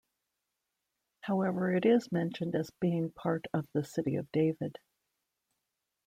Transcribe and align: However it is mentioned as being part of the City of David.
However 1.19 1.75
it 1.75 1.85
is 1.85 2.11
mentioned 2.11 2.55
as 2.55 2.71
being 2.79 3.11
part 3.11 3.45
of 3.53 3.67
the 3.71 3.83
City 3.83 4.15
of 4.15 4.31
David. 4.31 4.79